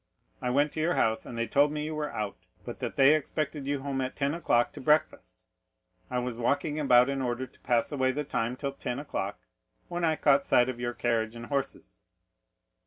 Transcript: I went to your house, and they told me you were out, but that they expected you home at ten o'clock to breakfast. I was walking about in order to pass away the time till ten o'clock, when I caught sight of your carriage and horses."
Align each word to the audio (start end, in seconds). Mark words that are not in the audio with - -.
I 0.41 0.49
went 0.49 0.71
to 0.71 0.79
your 0.79 0.95
house, 0.95 1.27
and 1.27 1.37
they 1.37 1.45
told 1.45 1.71
me 1.71 1.85
you 1.85 1.93
were 1.93 2.11
out, 2.11 2.35
but 2.65 2.79
that 2.79 2.95
they 2.95 3.13
expected 3.13 3.67
you 3.67 3.81
home 3.83 4.01
at 4.01 4.15
ten 4.15 4.33
o'clock 4.33 4.73
to 4.73 4.81
breakfast. 4.81 5.43
I 6.09 6.17
was 6.17 6.39
walking 6.39 6.79
about 6.79 7.07
in 7.07 7.21
order 7.21 7.45
to 7.45 7.59
pass 7.59 7.91
away 7.91 8.11
the 8.11 8.23
time 8.23 8.55
till 8.55 8.73
ten 8.73 8.97
o'clock, 8.97 9.37
when 9.89 10.03
I 10.03 10.15
caught 10.15 10.43
sight 10.47 10.69
of 10.69 10.79
your 10.79 10.93
carriage 10.95 11.35
and 11.35 11.45
horses." 11.45 12.05